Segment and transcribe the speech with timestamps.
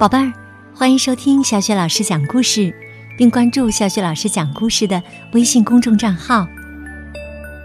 [0.00, 0.32] 宝贝儿，
[0.74, 2.74] 欢迎收听小雪老师讲故事，
[3.18, 5.02] 并关注小雪老师讲故事的
[5.34, 6.48] 微信公众账号。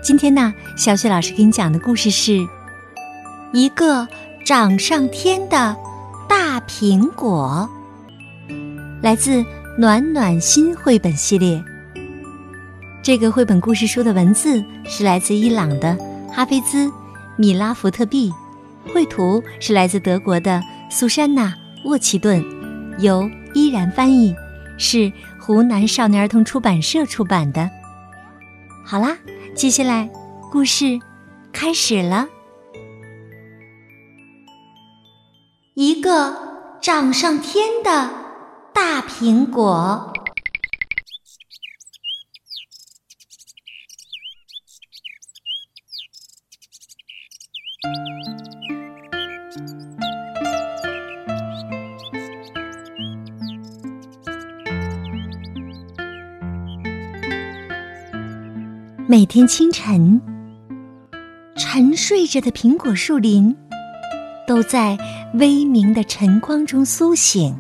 [0.04, 2.45] 今天呢，小雪老师给你讲的故事是
[3.54, 4.05] 一个
[4.45, 5.73] 长上天的
[6.27, 7.69] 大苹果，
[9.02, 9.41] 来自
[9.77, 11.63] 暖暖心绘本系列。
[13.02, 15.97] 这个绘本故事书的文字是来自伊朗的
[16.33, 16.86] 哈菲兹·
[17.38, 18.29] 米拉福特币，
[18.93, 21.47] 绘图是来自德国的苏珊娜·
[21.86, 22.44] 沃奇顿，
[23.00, 24.36] 由依然翻译，
[24.78, 27.70] 是湖南少年儿童出版社出版的。
[28.84, 29.16] 好啦，
[29.56, 30.10] 接下来
[30.52, 31.00] 故事
[31.54, 32.28] 开始了。
[35.75, 36.34] 一个
[36.81, 38.09] 长上天的
[38.73, 40.11] 大苹果。
[59.16, 60.21] 每天清晨，
[61.55, 63.55] 沉睡着的苹果树林
[64.45, 64.97] 都在
[65.35, 67.58] 微明的晨光中苏醒。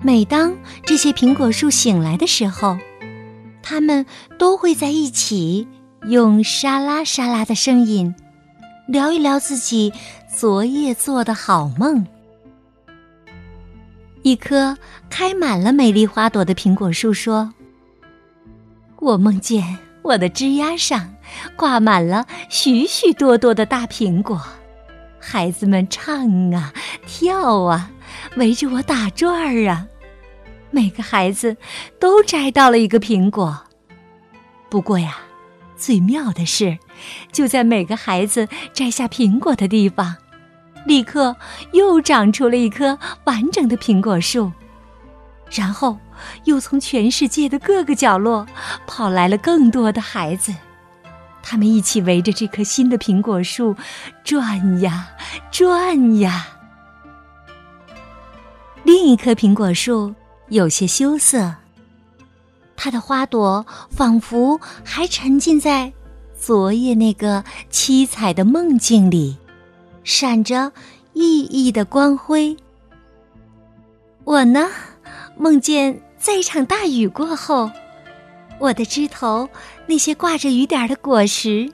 [0.00, 2.78] 每当这些苹果树醒来的时候，
[3.62, 4.06] 它们
[4.38, 5.68] 都会在一起，
[6.08, 8.14] 用沙拉沙拉的声音
[8.88, 9.92] 聊一聊自己
[10.34, 12.06] 昨夜做的好梦。
[14.22, 14.78] 一棵
[15.10, 17.52] 开满了美丽花朵的苹果树说
[18.98, 21.14] ：“我梦见。”我的枝丫上
[21.56, 24.40] 挂满了许许多多的大苹果，
[25.18, 26.72] 孩子们唱啊
[27.06, 27.90] 跳啊，
[28.36, 29.86] 围着我打转儿啊。
[30.70, 31.56] 每个孩子
[32.00, 33.64] 都摘到了一个苹果。
[34.68, 35.18] 不过呀，
[35.76, 36.78] 最妙的是，
[37.30, 40.16] 就在每个孩子摘下苹果的地方，
[40.86, 41.36] 立刻
[41.72, 44.50] 又长出了一棵完整的苹果树。
[45.50, 45.98] 然后，
[46.44, 48.46] 又从全世界的各个角落
[48.86, 50.54] 跑来了更多的孩子，
[51.42, 53.74] 他们一起围着这棵新的苹果树
[54.24, 55.08] 转呀
[55.50, 56.46] 转呀。
[58.84, 60.14] 另一棵苹果树
[60.48, 61.54] 有些羞涩，
[62.76, 65.92] 它的花朵仿佛还沉浸在
[66.38, 69.36] 昨夜那个七彩的梦境里，
[70.02, 70.72] 闪着
[71.12, 72.56] 熠熠的光辉。
[74.24, 74.68] 我呢？
[75.36, 77.68] 梦见在一场大雨过后，
[78.60, 79.48] 我的枝头
[79.86, 81.68] 那些挂着雨点的果实，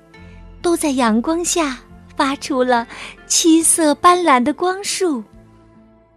[0.62, 1.78] 都在阳光下
[2.16, 2.88] 发出了
[3.26, 5.22] 七色斑斓的光束。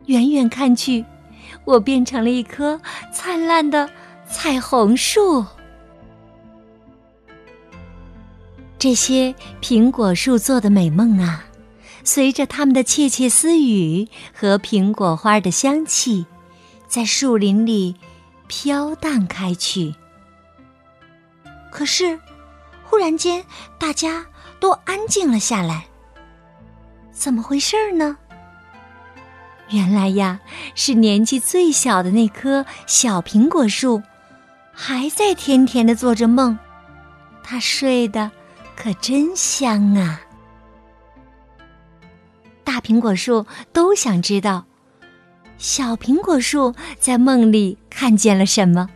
[0.06, 1.04] 远远看去，
[1.66, 2.80] 我变成了一棵
[3.14, 3.90] 灿烂的
[4.26, 5.46] 彩虹树。
[8.80, 11.44] 这些苹果树做的美梦啊，
[12.06, 16.26] 随着它们的窃窃私语和苹果花的香气。
[16.88, 17.96] 在树林里
[18.52, 19.96] 飘荡开去。
[21.72, 22.20] 可是，
[22.84, 23.46] 忽然间，
[23.80, 24.26] 大家
[24.60, 25.86] 都安静了下来。
[27.14, 28.18] 怎么回事呢？
[29.70, 30.42] 原来呀，
[30.76, 34.04] 是年纪最小的那棵小苹果树，
[34.74, 36.60] 还在甜甜的做着梦。
[37.42, 38.30] 它睡得
[38.76, 40.20] 可真香啊！
[42.66, 44.66] 大苹果树都想知道。
[45.62, 48.90] 小苹果树在梦里看见了什么？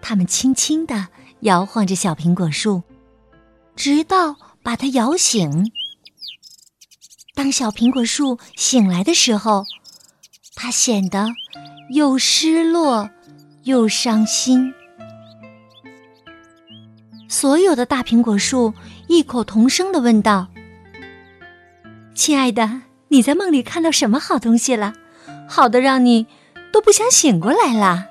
[0.00, 1.08] 它们轻轻地
[1.40, 2.84] 摇晃着小苹果树，
[3.74, 5.72] 直到把它摇醒。
[7.34, 9.64] 当小苹果树醒来的时候，
[10.54, 11.26] 它显得
[11.92, 13.10] 又失落
[13.64, 14.72] 又伤心。
[17.28, 18.72] 所有的大苹果树
[19.08, 20.46] 异口同声的问道
[22.14, 24.94] ：“亲爱的，你在梦里看到什么好东西了？”
[25.46, 26.26] 好的，让你
[26.72, 28.08] 都不想醒过来啦。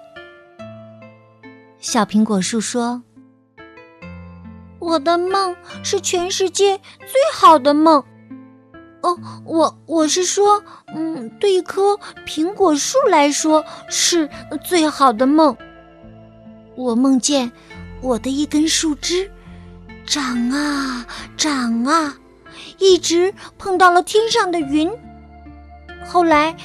[1.80, 3.04] 小苹果树说
[4.80, 8.02] ：“我的梦是全世界最好的梦。
[9.02, 10.64] 哦，我我是说，
[10.96, 14.29] 嗯，对一棵苹果树来说是
[14.64, 15.58] 最好的梦。
[16.78, 17.52] 我梦见
[18.02, 19.29] 我的一根树枝
[20.06, 21.06] 长啊
[21.36, 22.16] 长啊，
[22.78, 24.90] 一直碰到了天上的云，
[26.08, 26.56] 后来。”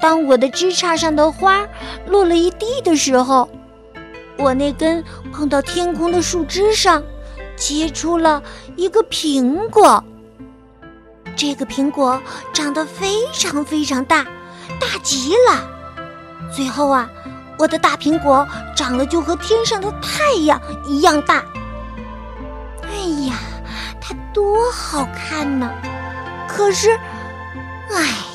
[0.00, 1.66] 当我的枝杈上的花
[2.06, 3.48] 落了一地的时候，
[4.36, 5.02] 我那根
[5.32, 7.02] 碰到天空的树枝上，
[7.56, 8.42] 结出了
[8.76, 10.02] 一个苹果。
[11.34, 12.20] 这个苹果
[12.52, 14.24] 长得非常非常大，
[14.80, 15.68] 大极了。
[16.54, 17.08] 最后啊，
[17.58, 21.44] 我的大苹果长得就和天上的太阳一样大。
[22.82, 23.34] 哎呀，
[24.00, 25.70] 它多好看呢！
[26.46, 26.90] 可是，
[27.90, 28.25] 哎。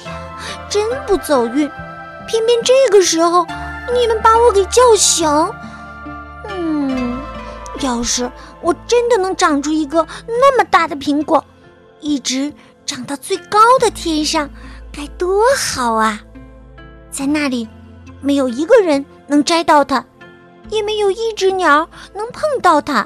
[0.72, 1.70] 真不走运，
[2.28, 3.46] 偏偏这个时候
[3.94, 5.28] 你们把我给叫醒。
[6.48, 7.20] 嗯，
[7.82, 8.32] 要是
[8.62, 11.44] 我真的能长出一个那么大的苹果，
[12.00, 12.54] 一直
[12.86, 14.50] 长到最高的天上，
[14.94, 16.22] 该多好啊！
[17.12, 17.68] 在那里，
[18.22, 20.06] 没有一个人能摘到它，
[20.70, 23.06] 也没有一只鸟能碰到它。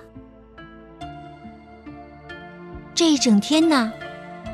[2.94, 3.92] 这一整天呢，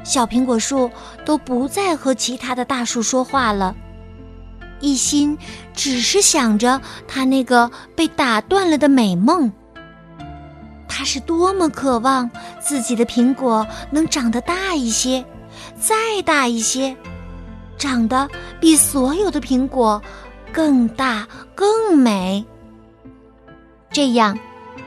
[0.04, 0.92] 小苹果树
[1.26, 3.76] 都不再和其他的大树说话了，
[4.80, 5.38] 一心
[5.74, 9.52] 只是想着他那个被打断了的美梦。
[10.88, 15.24] 他是多么渴望自己的苹果能长得大一些，
[15.80, 15.96] 再
[16.26, 16.96] 大一些，
[17.78, 20.02] 长得比所有的苹果
[20.52, 22.46] 更大更美。
[23.92, 24.38] 这样，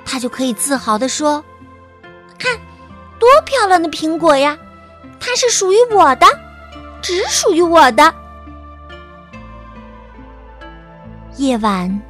[0.05, 1.44] 他就可以自豪地说
[2.38, 2.58] ：“看。”
[3.16, 4.58] 多漂亮的苹果呀！
[5.26, 6.26] 它是属于我的，
[7.00, 8.15] 只属于我的。
[11.38, 12.03] 夜晚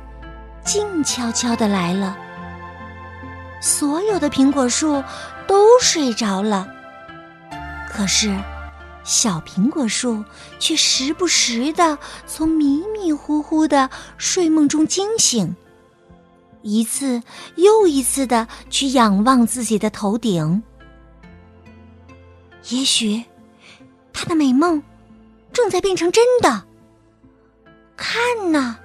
[0.65, 2.17] 静悄悄的来了，
[3.61, 5.03] 所有的苹果树
[5.47, 6.67] 都睡着了，
[7.89, 8.37] 可是
[9.05, 10.23] 小苹果树
[10.59, 11.97] 却时不时的
[12.27, 13.89] 从迷迷糊糊的
[14.19, 15.55] 睡梦中惊醒，
[16.63, 17.23] 一次
[17.55, 20.63] 又一次的去仰望自己的头顶。
[22.71, 23.23] 也许，
[24.13, 24.83] 他的美梦
[25.53, 26.65] 正在变成真的。
[27.97, 28.77] 看呐，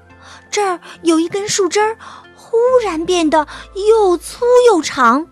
[0.52, 1.98] 这儿有一根树枝儿，
[2.36, 3.48] 忽然变得
[3.90, 5.28] 又粗又长，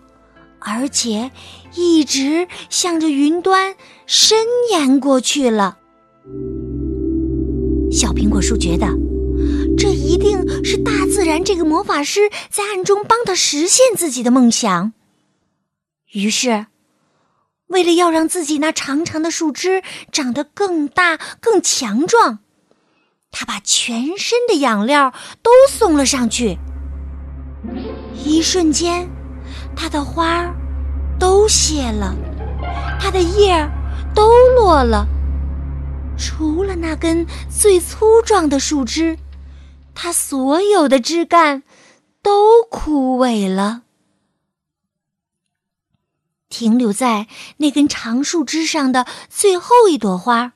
[0.58, 1.30] 而且
[1.74, 4.38] 一直向着云端伸
[4.70, 5.78] 延过去了。
[7.92, 8.88] 小苹果树觉得，
[9.76, 14.92] 这一定是大自然这个魔法师在暗中帮他实现自己的梦想。
[16.12, 16.66] 于是。
[17.68, 22.40] 为了要让自己那长长的树枝长得更大、更强壮，
[23.30, 25.12] 他把全身的养料
[25.42, 26.58] 都送了上去。
[28.24, 29.08] 一瞬间，
[29.76, 30.54] 它的花儿
[31.18, 32.14] 都谢了，
[32.98, 33.70] 它的叶儿
[34.14, 35.06] 都落了，
[36.16, 39.18] 除了那根最粗壮的树枝，
[39.94, 41.62] 它所有的枝干
[42.22, 43.82] 都枯萎了。
[46.48, 47.28] 停留在
[47.58, 50.52] 那根长树枝上的最后一朵花，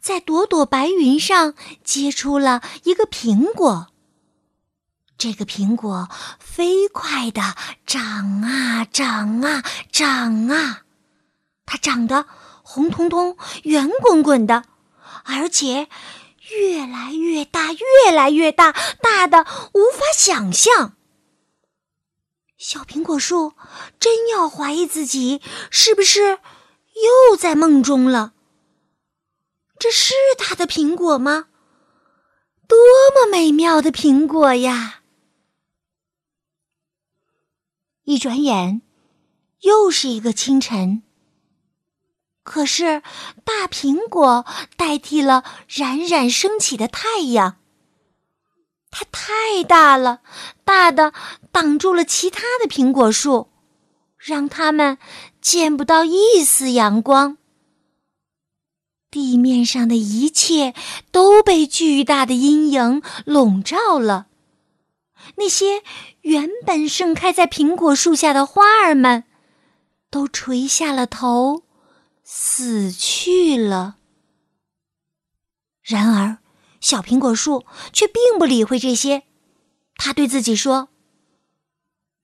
[0.00, 1.54] 在朵朵白云上
[1.84, 3.88] 结出了一个苹果。
[5.16, 6.08] 这个苹果
[6.38, 7.54] 飞快的
[7.86, 10.82] 长啊长啊长啊，
[11.66, 12.24] 它长得
[12.62, 14.64] 红彤彤、圆滚滚的，
[15.24, 15.88] 而且
[16.48, 18.72] 越来越大，越来越大，
[19.02, 19.42] 大的
[19.74, 20.94] 无法想象。
[22.60, 23.54] 小苹果树
[23.98, 25.40] 真要怀疑自己
[25.70, 26.38] 是不是
[27.30, 28.34] 又在梦中了？
[29.78, 31.46] 这是它的苹果吗？
[32.68, 32.76] 多
[33.14, 35.00] 么美妙的苹果呀！
[38.04, 38.82] 一转眼，
[39.60, 41.02] 又是一个清晨。
[42.42, 43.02] 可是，
[43.42, 44.44] 大苹果
[44.76, 47.59] 代替了冉冉升起的太阳。
[48.90, 50.20] 它太大了，
[50.64, 51.12] 大的
[51.52, 53.48] 挡住了其他的苹果树，
[54.18, 54.98] 让它们
[55.40, 57.38] 见不到一丝阳光。
[59.10, 60.74] 地面上的一切
[61.10, 64.26] 都被巨大的阴影笼罩了。
[65.36, 65.82] 那些
[66.22, 69.24] 原本盛开在苹果树下的花儿们，
[70.10, 71.62] 都垂下了头，
[72.24, 73.96] 死去了。
[75.82, 76.38] 然而。
[76.80, 79.24] 小苹果树却并不理会这些，
[79.96, 80.88] 他对自己说：“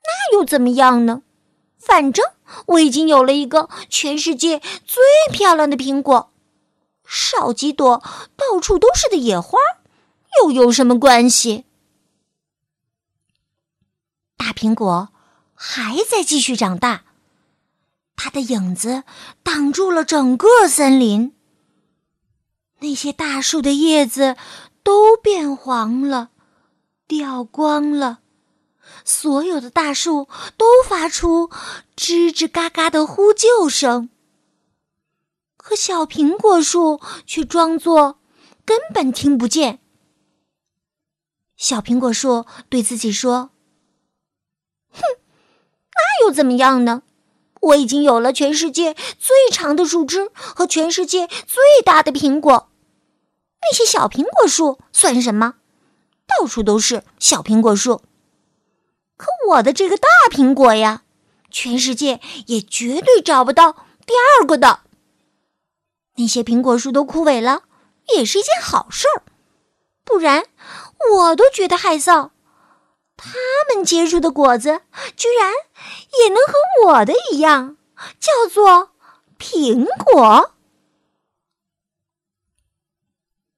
[0.02, 1.22] 那又怎么样呢？
[1.78, 2.25] 反正
[2.66, 6.32] 我已经有了一个全世界最漂亮的苹果，
[7.06, 8.02] 少几朵
[8.34, 9.58] 到处都是的野花，
[10.40, 11.66] 又有什么关系？”
[14.38, 15.10] 大苹果
[15.54, 17.04] 还在继续长大，
[18.16, 19.04] 它的影子
[19.42, 21.35] 挡住了整个森林。
[22.80, 24.37] 那些大树的叶子
[24.83, 26.30] 都变黄了，
[27.06, 28.21] 掉光了。
[29.04, 31.50] 所有的大树都发出
[31.97, 34.11] 吱吱嘎嘎的呼救声，
[35.56, 38.21] 可小苹果树却装作
[38.64, 39.80] 根本听不见。
[41.56, 43.50] 小苹果树对自己说
[44.92, 47.02] ：“哼，那又怎么样呢？
[47.60, 52.70] 我已经有了全世界最长的树枝和全世界最大的苹果。”
[53.62, 55.54] 那些小苹果树算什么？
[56.26, 58.02] 到处都是小苹果树。
[59.16, 61.02] 可我的这个大苹果呀，
[61.50, 63.72] 全世界也绝对找不到
[64.04, 64.80] 第二个的。
[66.16, 67.62] 那些苹果树都枯萎了，
[68.14, 69.22] 也是一件好事儿，
[70.04, 70.44] 不然
[71.12, 72.30] 我都觉得害臊。
[73.16, 73.30] 他
[73.75, 74.82] 们结出的果子
[75.16, 75.52] 居然
[76.20, 77.76] 也能和我的一样，
[78.20, 78.92] 叫做
[79.38, 80.54] 苹果。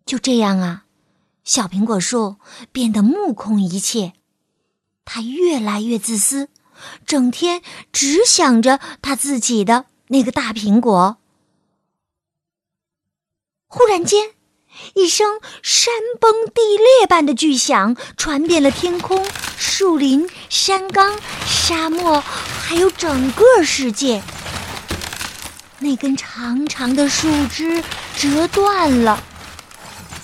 [0.06, 0.84] 就这样啊，
[1.44, 2.36] 小苹果树
[2.72, 4.14] 变得目空一切，
[5.04, 6.48] 它越来越自私，
[7.04, 7.62] 整天
[7.92, 11.18] 只想着他自己的那个大苹果。
[13.66, 14.34] 忽然间，
[14.94, 15.26] 一声
[15.62, 22.22] 山崩地裂般的巨响传遍了天空、树林、山岗、沙漠，
[22.62, 24.22] 还有整个世界。
[25.80, 27.82] 那根长长的树枝
[28.16, 29.22] 折断了。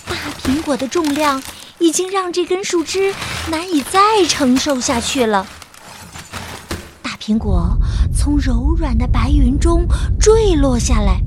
[0.05, 1.41] 大苹果的重量
[1.79, 3.13] 已经让这根树枝
[3.49, 5.47] 难以再承受下去了。
[7.01, 7.77] 大苹果
[8.15, 9.85] 从柔软的白云中
[10.19, 11.19] 坠落下来，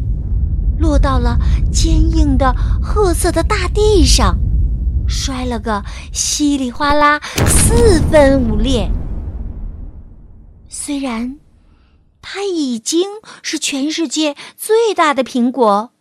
[0.78, 1.38] 落到了
[1.72, 4.38] 坚硬的褐色的大地上，
[5.08, 8.90] 摔了个稀里哗啦，四分五裂。
[10.68, 11.38] 虽然
[12.22, 13.08] 它已经
[13.42, 15.92] 是全世界最大的苹果，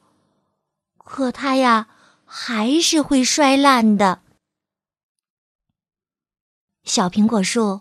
[0.97, 1.87] 可它呀。
[2.29, 4.19] 还是会摔烂的。
[6.83, 7.79] 小苹果树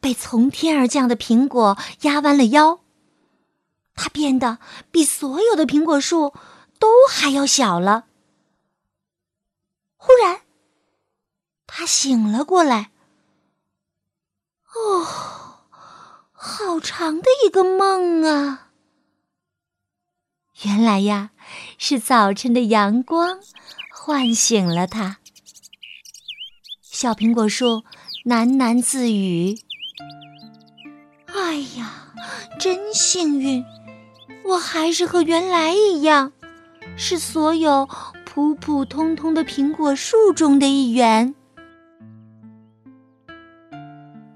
[0.00, 2.80] 被从天而降的苹果压弯了腰，
[3.94, 4.58] 它变得
[4.90, 6.32] 比所有的苹果树
[6.78, 8.06] 都还要小了。
[9.96, 10.42] 忽然，
[11.66, 12.90] 它醒了过来。
[14.74, 15.04] 哦，
[16.32, 18.70] 好长的一个梦啊！
[20.64, 21.30] 原来呀，
[21.78, 23.40] 是早晨的阳光。
[24.04, 25.18] 唤醒了他，
[26.80, 27.84] 小苹果树
[28.24, 29.60] 喃喃自语
[31.32, 32.12] ：“哎呀，
[32.58, 33.64] 真幸运，
[34.44, 36.32] 我还是和原来一样，
[36.96, 37.88] 是所有
[38.24, 41.34] 普普通通的苹果树中的一员。”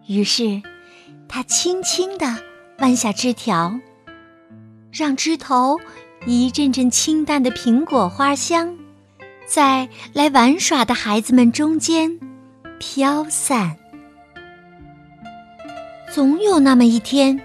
[0.07, 0.63] 于是，
[1.29, 2.37] 他轻轻地
[2.79, 3.79] 弯下枝条，
[4.93, 5.79] 让枝头
[6.27, 8.77] 一阵阵清淡的苹果花香。
[9.47, 12.19] 在来玩耍的孩子们中间
[12.81, 13.77] 飘散，
[16.13, 17.41] 总有那么一天，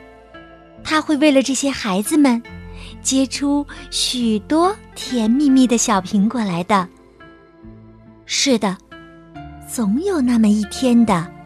[0.84, 2.42] 他会为了这些孩子们
[3.02, 6.88] 结出许多甜蜜蜜的小苹果来的。
[8.26, 8.78] 是的，
[9.68, 11.41] 总有那么一天的。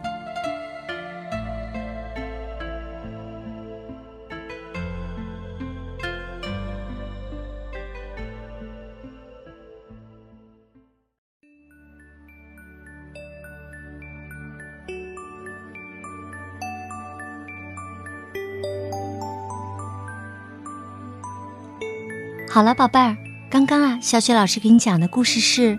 [22.56, 23.18] 好了，宝贝儿，
[23.50, 25.78] 刚刚啊，小雪老师给你讲的故事是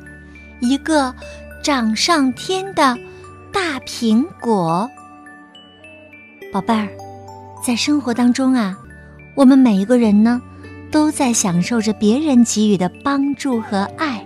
[0.61, 1.15] 一个
[1.63, 2.99] 长上天的
[3.51, 4.87] 大苹果。
[6.53, 6.87] 宝贝儿，
[7.65, 8.77] 在生活当中啊，
[9.35, 10.39] 我们每一个人呢，
[10.91, 14.23] 都在享受着别人给予的帮助和爱。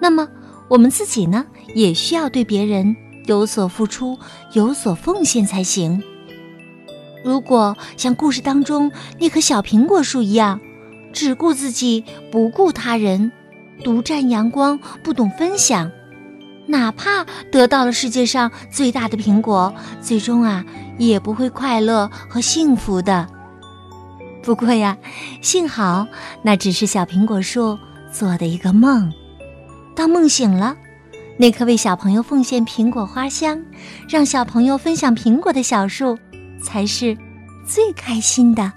[0.00, 0.26] 那么，
[0.66, 4.18] 我们自己呢，也需要对别人有所付出、
[4.54, 6.02] 有所奉献才行。
[7.24, 10.60] 如果像故事当中那棵小苹果树一样，
[11.16, 13.32] 只顾自己，不顾他人，
[13.82, 15.90] 独占阳光，不懂分享，
[16.66, 20.62] 哪怕得到了世界上最大的苹果，最终啊
[20.98, 23.26] 也不会快乐和幸福的。
[24.42, 24.98] 不过呀，
[25.40, 26.06] 幸好
[26.42, 27.78] 那只是小苹果树
[28.12, 29.10] 做的一个梦。
[29.94, 30.76] 当梦醒了，
[31.38, 33.58] 那棵为小朋友奉献苹果花香，
[34.06, 36.18] 让小朋友分享苹果的小树，
[36.62, 37.16] 才是
[37.66, 38.70] 最开心的。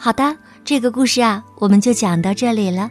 [0.00, 2.88] 好的，这个故事啊，我们就讲到这里了。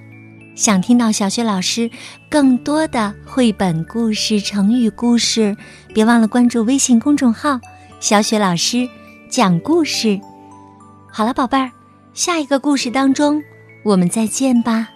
[0.56, 1.90] 想听到小雪老师
[2.30, 5.56] 更多的绘本故事、成语故事，
[5.94, 7.60] 别忘了关注微信公众号
[8.02, 8.88] “小雪老师
[9.30, 10.20] 讲故事”。
[11.10, 11.72] 好了，宝贝儿，
[12.14, 13.42] 下一个故事当中，
[13.84, 14.90] 我们再见吧。